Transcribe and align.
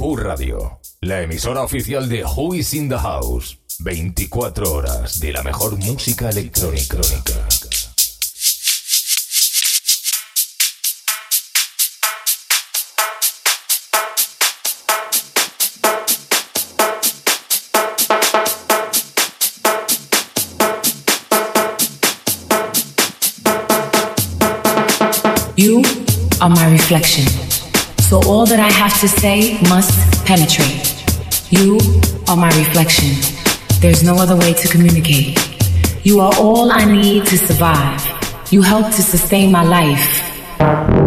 Who 0.00 0.16
Radio, 0.16 0.78
la 1.00 1.22
emisora 1.22 1.62
oficial 1.62 2.08
de 2.08 2.22
Who 2.22 2.54
is 2.54 2.72
in 2.72 2.88
the 2.88 2.98
House. 2.98 3.58
24 3.80 4.72
horas 4.72 5.18
de 5.18 5.32
la 5.32 5.42
mejor 5.42 5.76
música 5.76 6.30
electrónica. 6.30 6.98
You 25.56 25.82
are 26.40 26.48
my 26.48 26.70
reflection. 26.70 27.47
So 28.08 28.22
all 28.22 28.46
that 28.46 28.58
I 28.58 28.70
have 28.70 28.98
to 29.00 29.06
say 29.06 29.60
must 29.68 30.24
penetrate. 30.24 31.04
You 31.50 31.78
are 32.26 32.38
my 32.38 32.48
reflection. 32.56 33.10
There's 33.80 34.02
no 34.02 34.14
other 34.14 34.34
way 34.34 34.54
to 34.54 34.66
communicate. 34.66 35.36
You 36.04 36.20
are 36.20 36.32
all 36.38 36.72
I 36.72 36.86
need 36.86 37.26
to 37.26 37.36
survive. 37.36 38.00
You 38.50 38.62
help 38.62 38.86
to 38.86 39.02
sustain 39.02 39.52
my 39.52 39.62
life. 39.62 40.97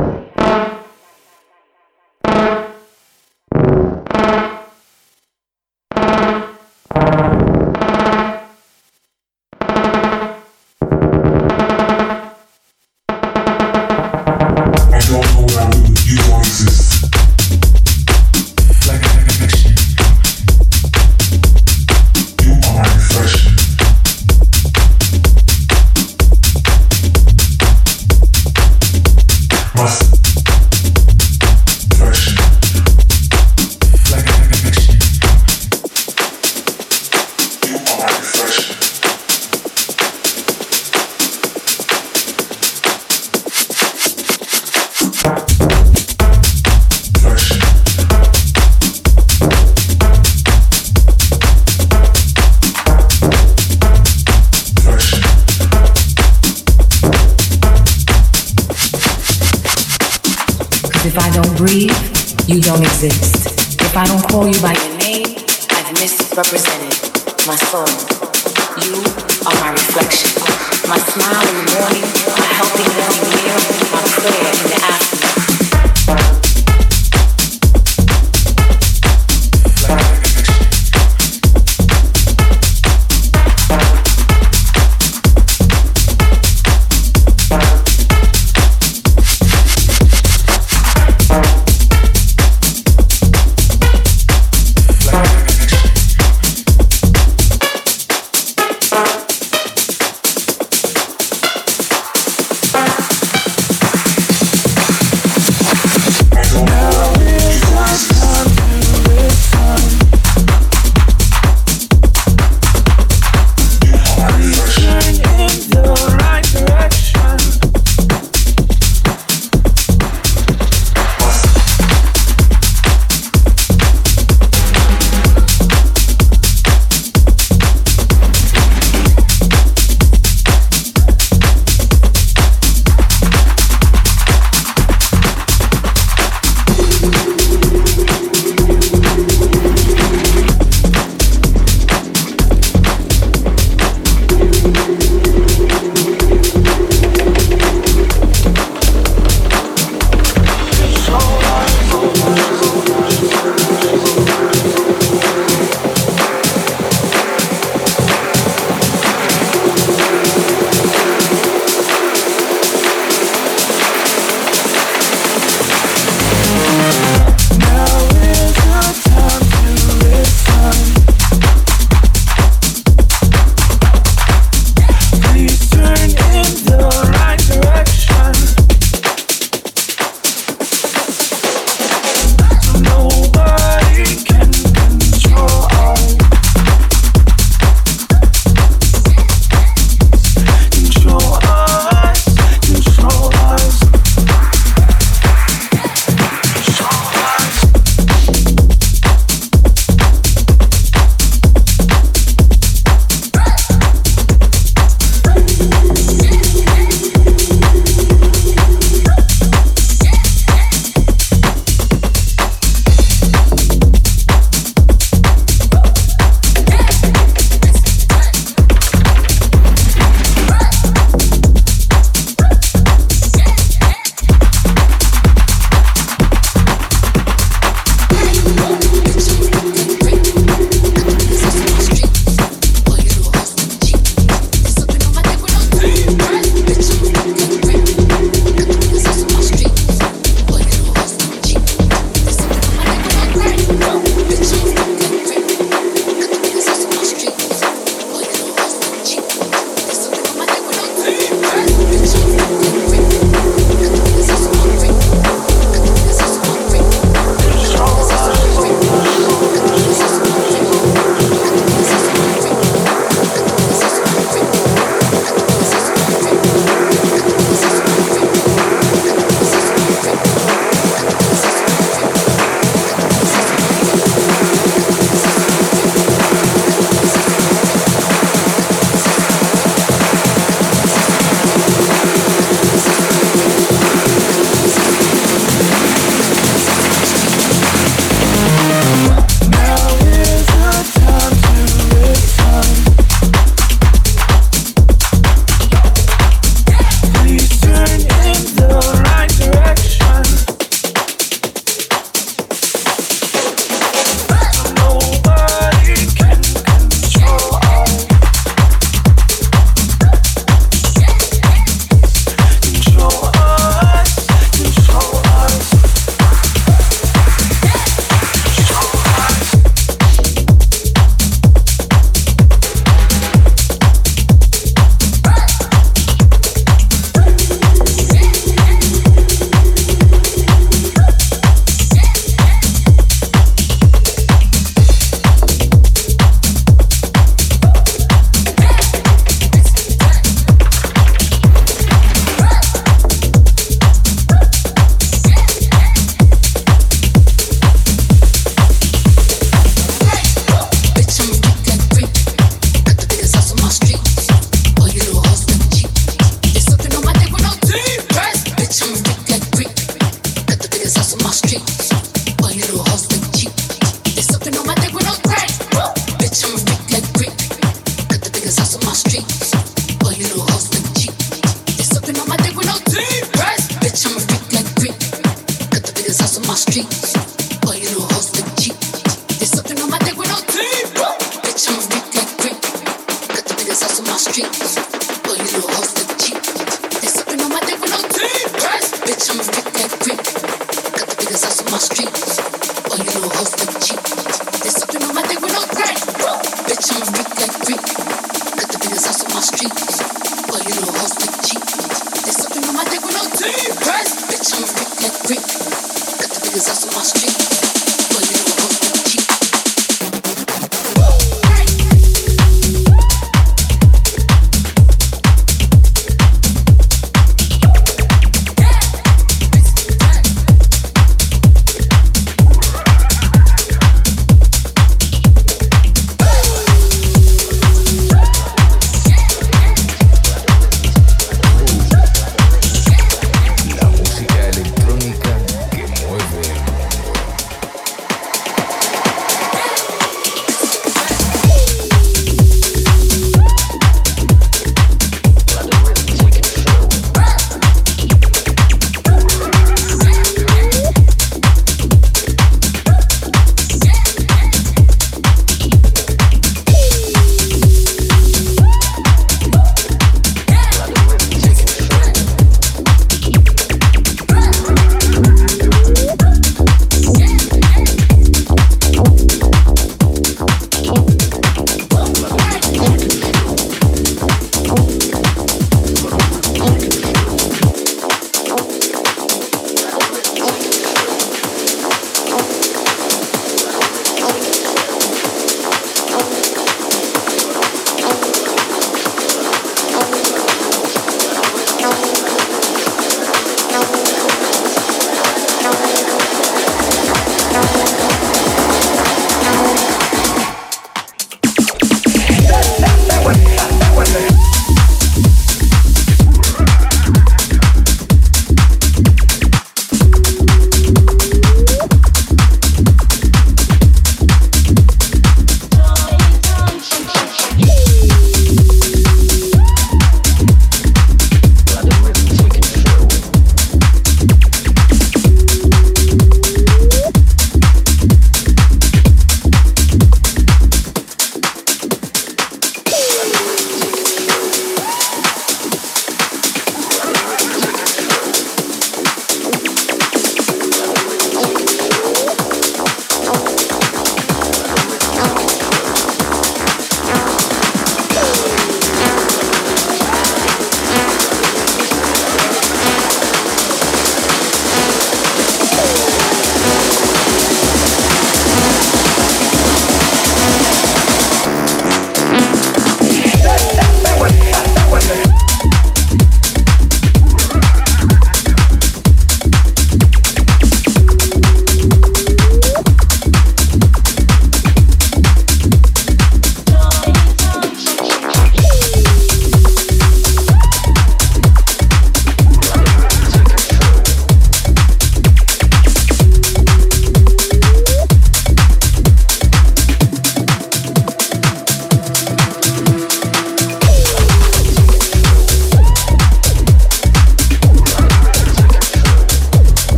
breathe, 61.62 61.94
you 62.48 62.59
don't 62.59 62.81
exist. 62.81 63.45
If 63.81 63.95
I 63.95 64.04
don't 64.08 64.23
call 64.30 64.48
you 64.48 64.59
by 64.62 64.73
your 64.73 64.98
name, 64.98 65.38
I've 65.70 65.94
misrepresented 65.94 66.98
my 67.45 67.56
soul. 67.70 67.86
You 68.81 68.98
are 69.45 69.54
my 69.62 69.70
reflection, 69.70 70.42
my 70.89 70.98
smile 70.98 71.45
in 71.50 71.56
the 71.62 71.66
morning, 71.78 72.08
my 72.34 72.50
healthy 72.58 72.86
morning 72.98 73.30
meal, 73.30 73.62
my 73.94 74.02
prayer. 74.17 74.50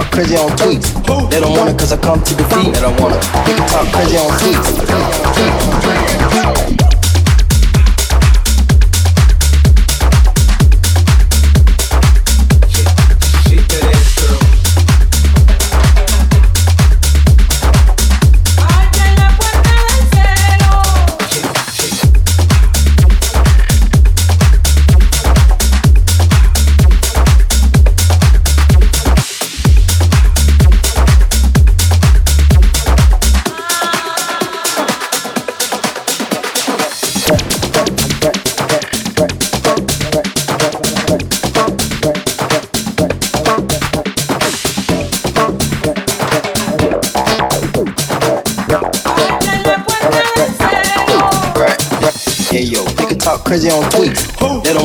Crazy 0.00 0.36
on 0.36 0.50
tweets. 0.56 0.88
They 1.30 1.40
don't 1.40 1.52
want 1.56 1.68
it 1.68 1.78
cause 1.78 1.92
I 1.92 1.98
come 1.98 2.22
to 2.22 2.34
defeat. 2.34 2.72
They 2.74 2.80
don't 2.80 2.96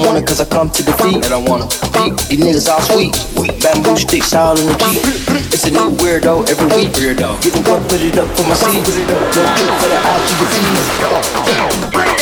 wanna 0.06 0.22
defeat. 0.84 1.22
They 1.22 1.30
don't 1.30 1.48
want 1.48 1.72
to 1.72 1.88
peek. 1.96 2.18
These 2.28 2.40
niggas 2.40 2.68
all 2.68 2.82
sweet. 2.82 3.16
Bamboo 3.64 3.96
sticks 3.96 4.34
all 4.34 4.60
in 4.60 4.66
the 4.66 4.74
Jeep. 4.74 5.04
It's 5.54 5.66
a 5.68 5.72
new 5.72 5.96
weirdo 6.04 6.50
every 6.50 6.66
week. 6.76 6.92
Weirdo. 6.92 7.42
Give 7.42 7.56
a 7.56 7.64
put 7.64 8.02
it 8.02 8.18
up 8.18 8.28
for 8.36 8.44
my 8.44 8.56
seat. 8.56 8.84
No 8.84 8.92
for 9.80 9.88
the 9.88 10.00
out 10.04 10.22
to 10.28 10.34
the 12.12 12.17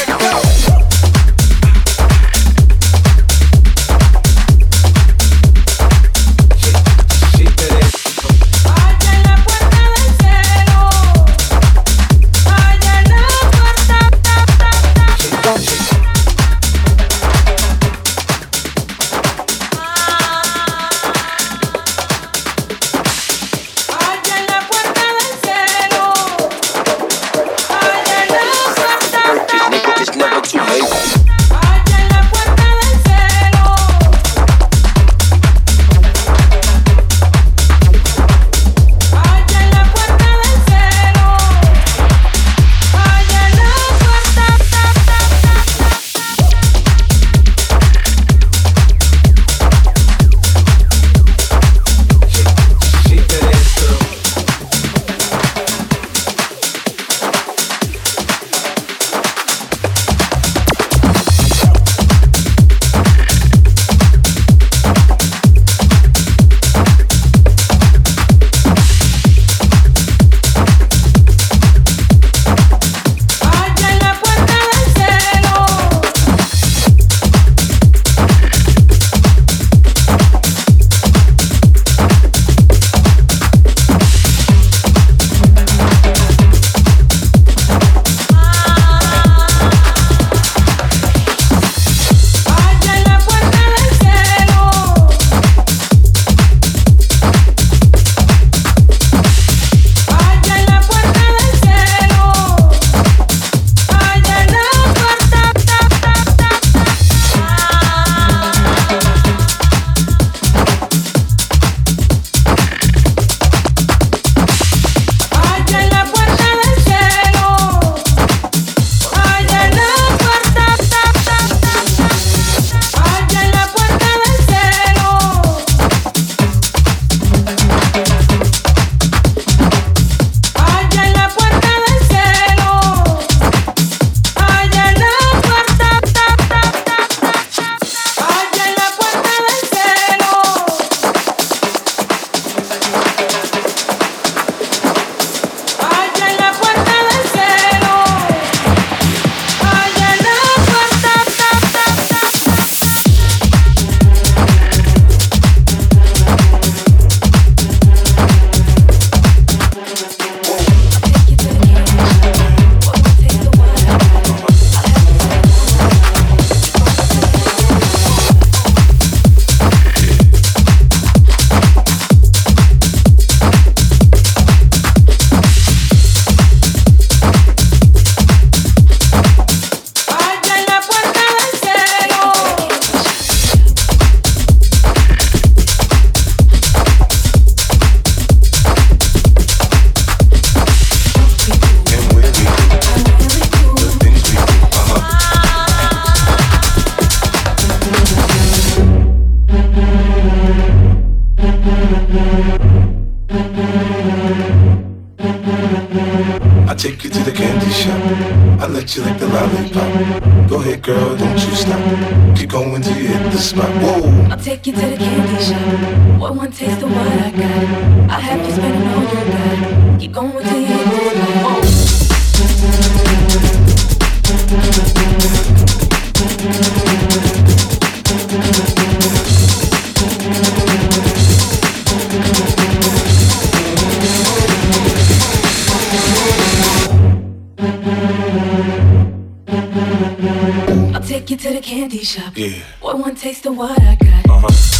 candy 241.65 242.03
shop. 242.03 242.37
Yeah. 242.37 242.61
Boy, 242.79 242.95
one 242.95 243.15
taste 243.15 243.47
of 243.47 243.57
what 243.57 243.81
I 243.81 243.95
got. 243.95 244.29
Uh-huh. 244.29 244.74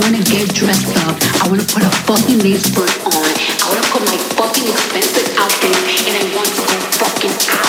wanna 0.00 0.22
get 0.22 0.54
dressed 0.54 0.96
up. 1.06 1.16
I 1.42 1.48
wanna 1.48 1.64
put 1.64 1.82
a 1.82 1.90
fucking 2.06 2.38
lace 2.40 2.68
front 2.68 2.92
on. 3.06 3.14
I 3.14 3.66
wanna 3.68 3.86
put 3.88 4.02
my 4.06 4.18
fucking 4.36 4.68
expensive 4.68 5.28
outfit, 5.38 5.74
and 6.06 6.14
I 6.16 6.36
want 6.36 6.48
to 6.48 6.62
go 6.62 6.78
fucking 6.98 7.58
out. 7.58 7.67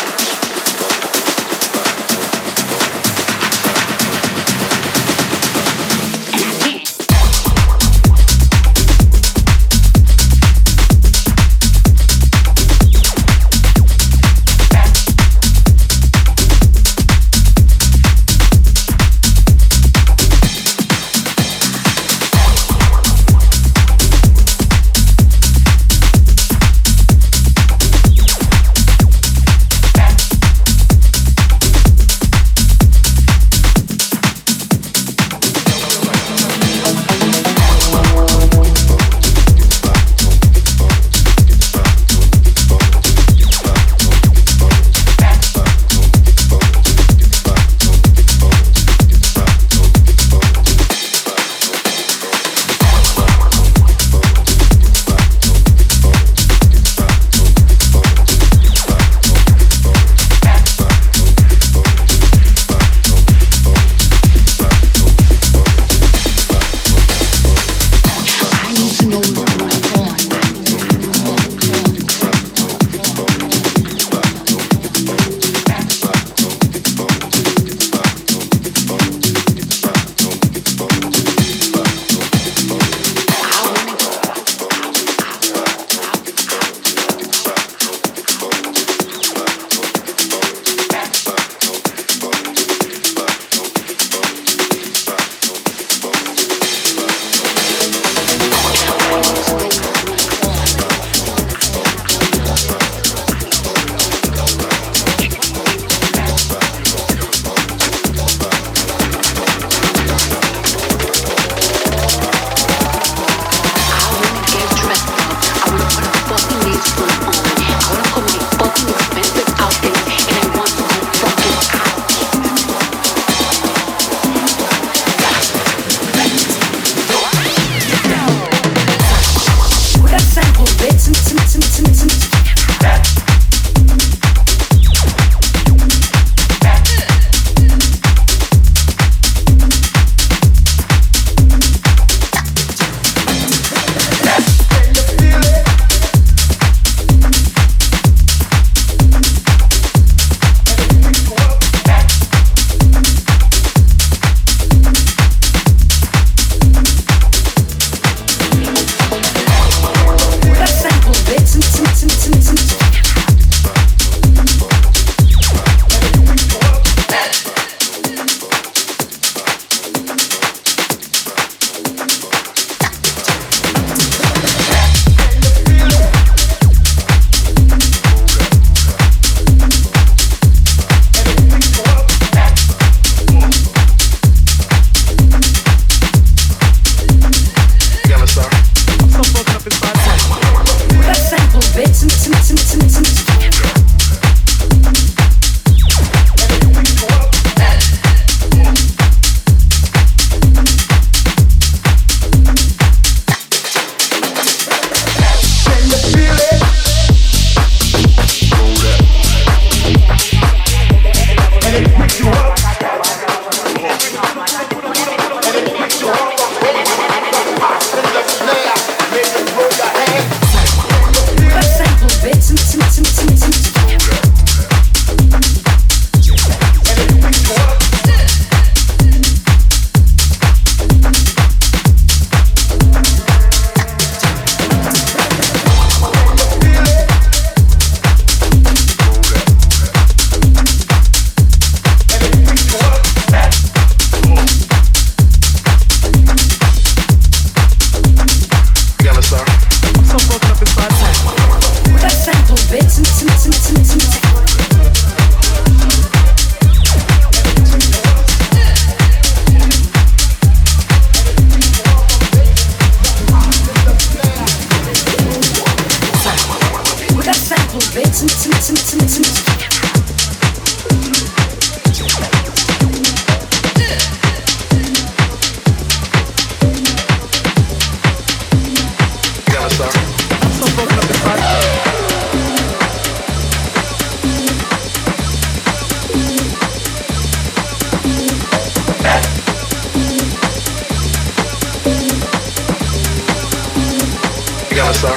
Feet. 294.99 295.15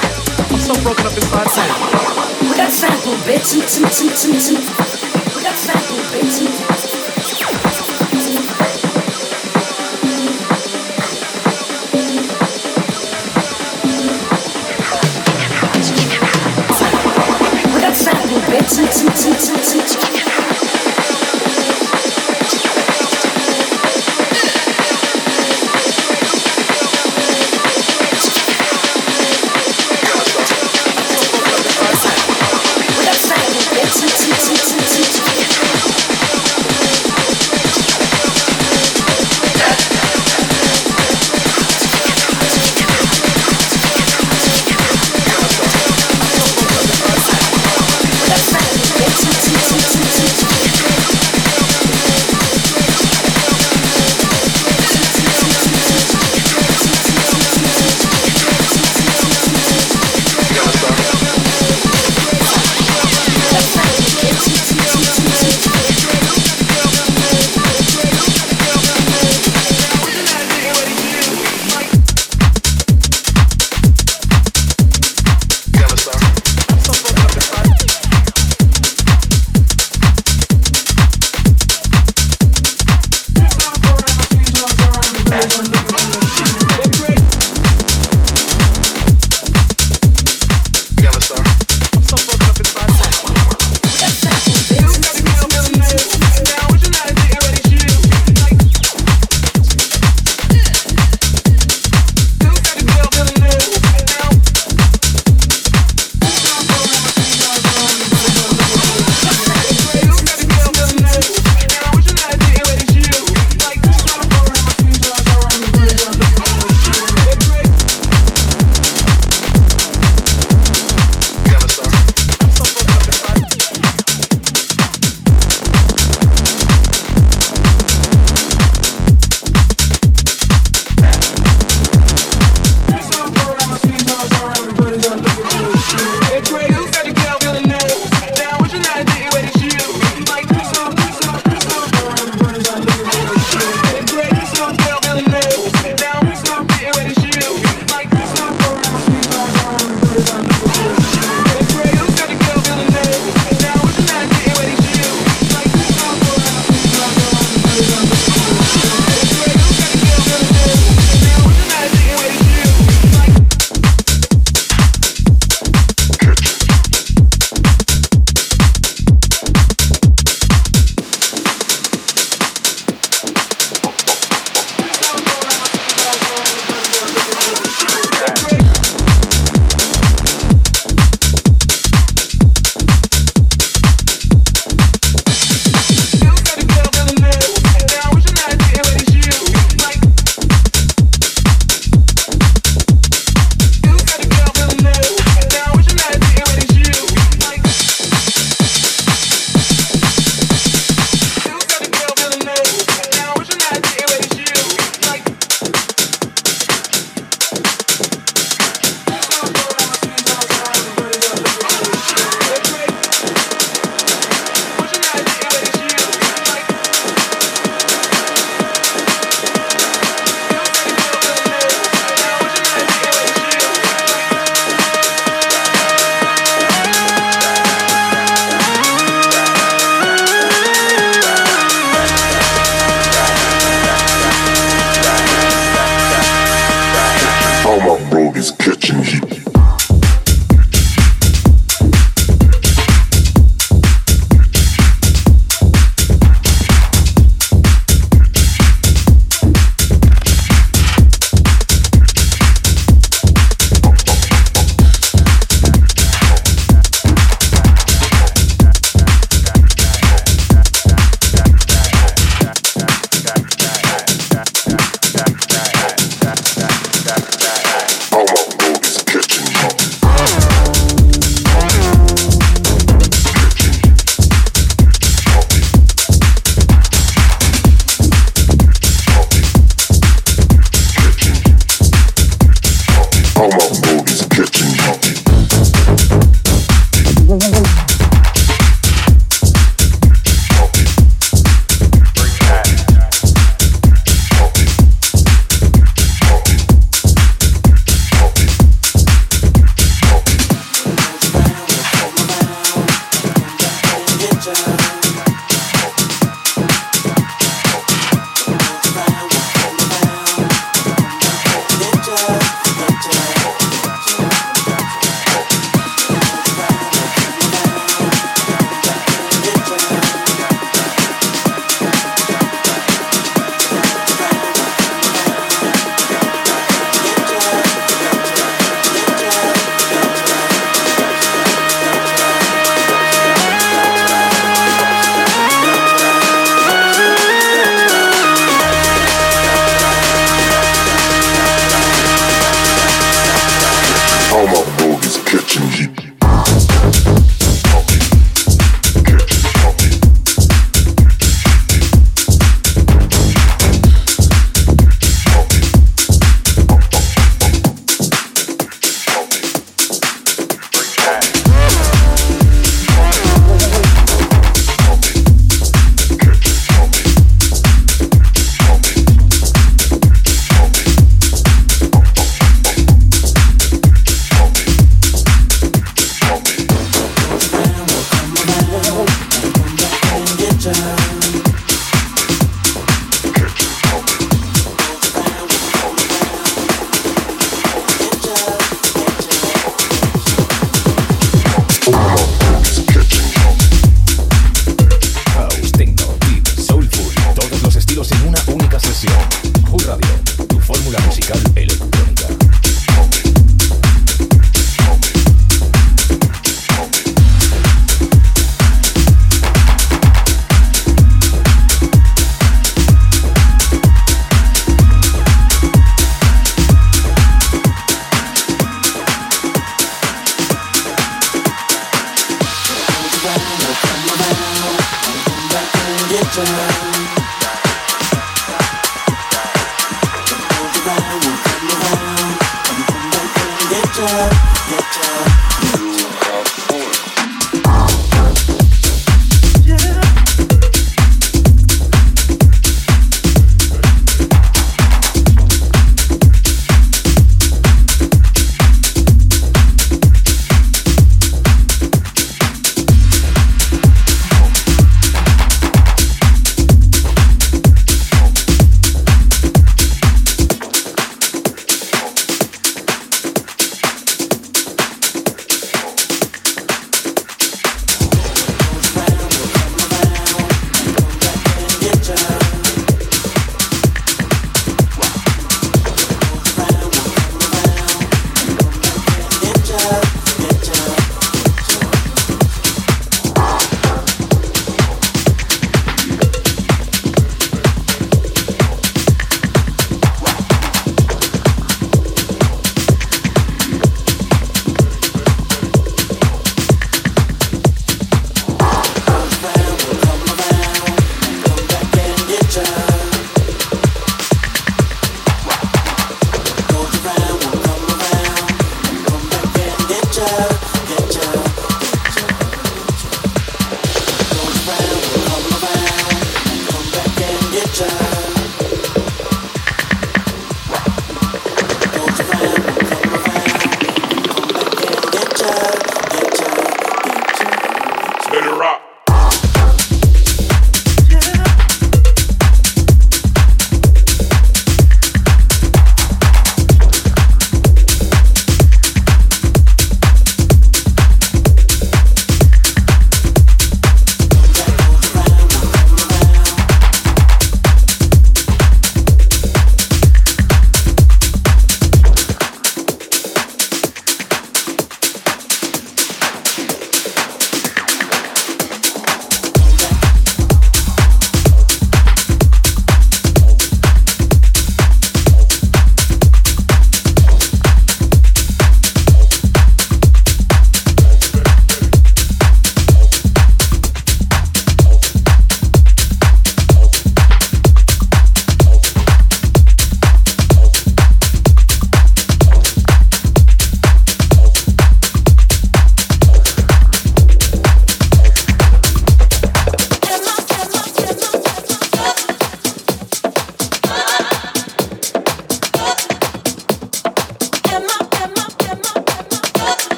I'm 0.51 0.59
so 0.59 0.73
broken 0.81 1.07
up 1.07 1.15
inside. 1.15 1.67
We 2.41 2.55
got 2.55 2.71
sample 2.71 3.17
some. 4.39 4.63
We 5.35 5.43
got 5.43 5.57
sample 5.59 5.99
bits 6.11 6.52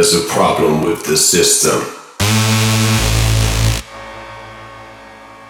There's 0.00 0.14
a 0.14 0.26
problem 0.28 0.80
with 0.80 1.04
the 1.04 1.14
system. 1.14 1.78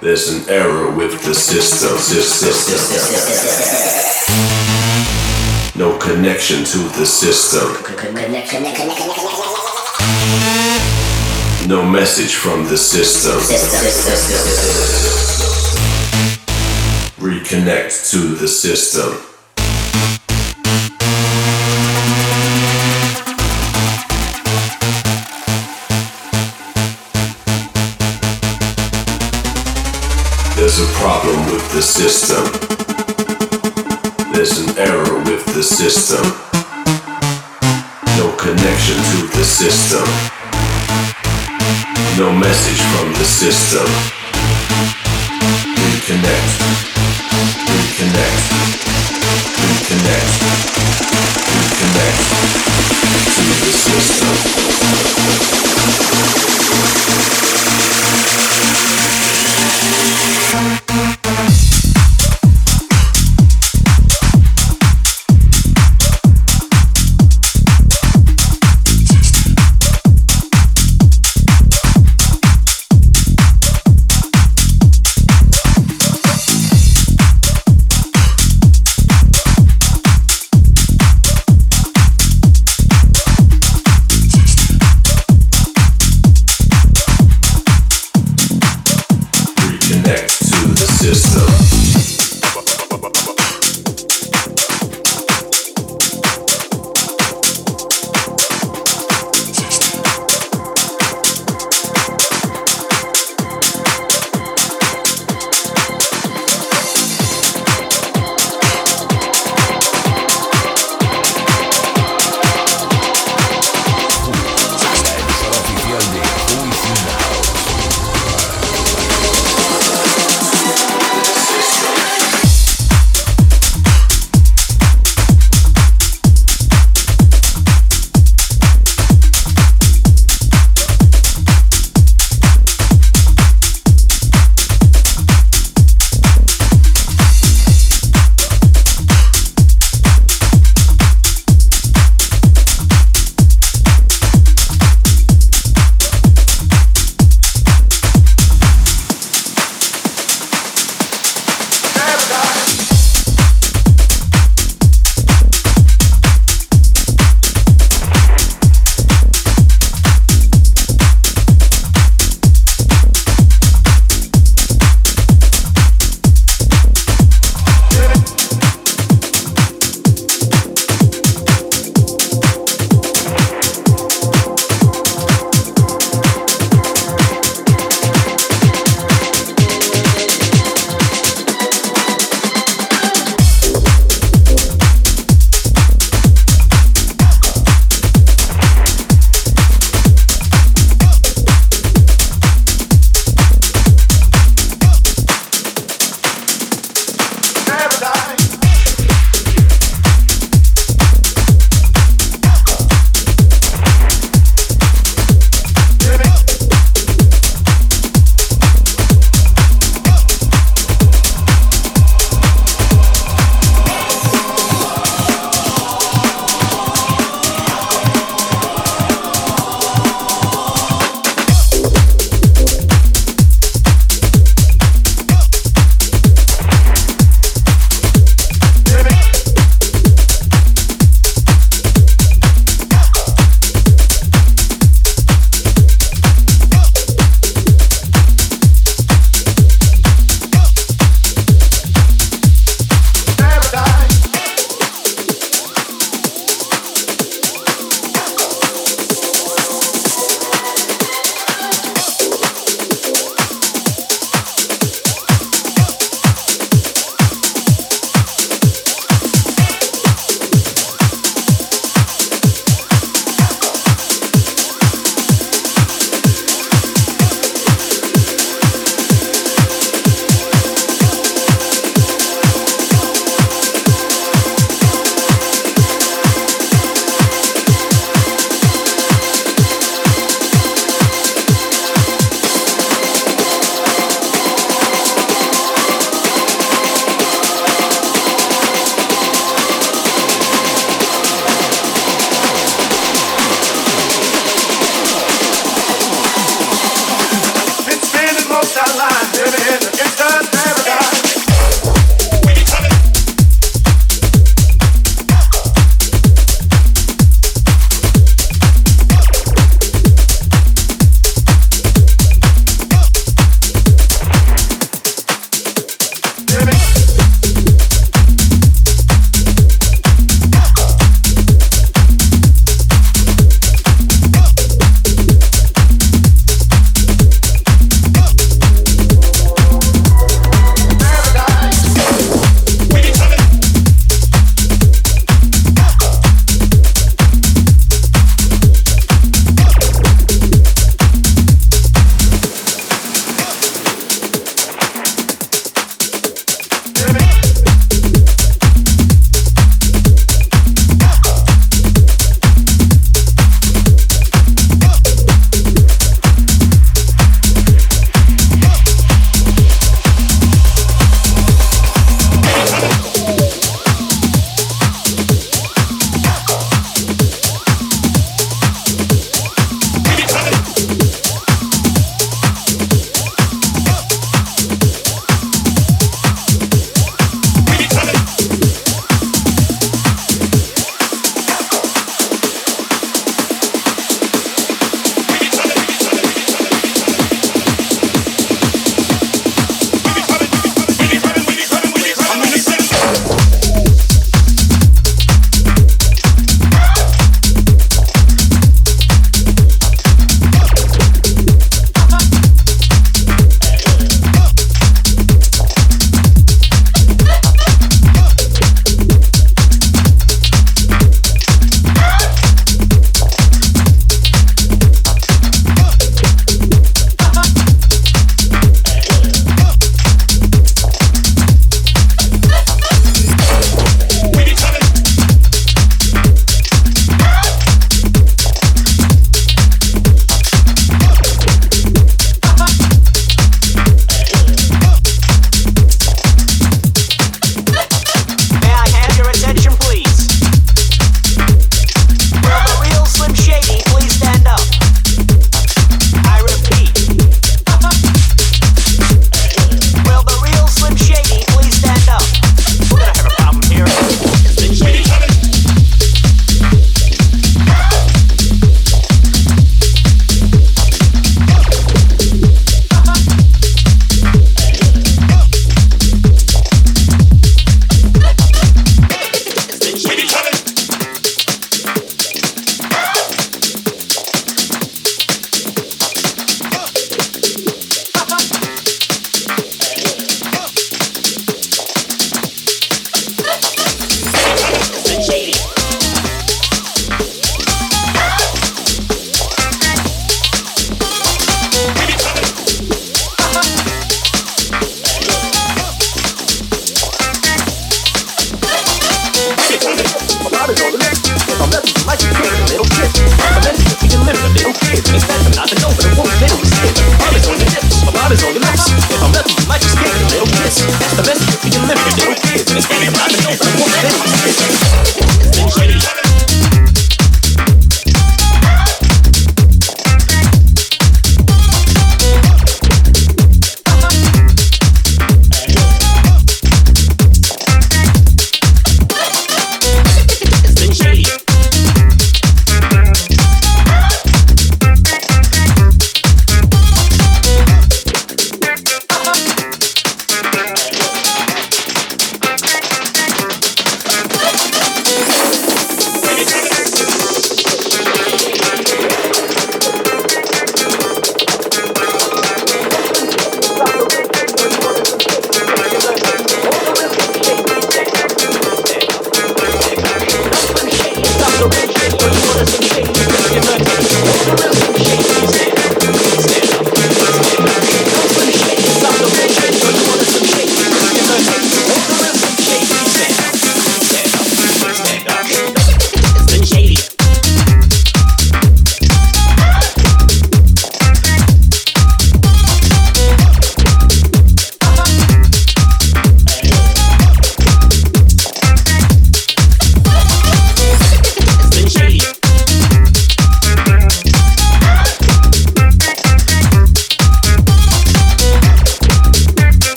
There's 0.00 0.28
an 0.28 0.48
error 0.48 0.88
with 0.92 1.20
the 1.24 1.34
system. 1.34 1.96
No 5.74 5.98
connection 5.98 6.58
to 6.58 6.78
the 6.96 7.04
system. 7.04 7.72
No 11.68 11.82
message 11.84 12.36
from 12.36 12.66
the 12.66 12.78
system. 12.78 13.40
Reconnect 17.18 18.10
to 18.12 18.18
the 18.36 18.46
system. 18.46 19.35
Problem 31.06 31.38
with 31.52 31.62
the 31.72 31.82
system. 31.82 32.42
There's 34.32 34.58
an 34.58 34.76
error 34.76 35.18
with 35.22 35.46
the 35.54 35.62
system. 35.62 36.24
No 38.18 38.26
connection 38.34 38.96
to 39.12 39.18
the 39.38 39.44
system. 39.44 40.02
No 42.18 42.32
message 42.32 42.82
from 42.90 43.12
the 43.20 43.24
system. 43.24 43.86
Reconnect. 45.78 46.50
Reconnect. 47.70 48.42
Reconnect. 49.62 50.30
Reconnect 51.54 52.20
to 53.36 53.44
the 53.62 53.72
system. 53.86 54.66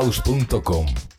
house.com. 0.00 1.09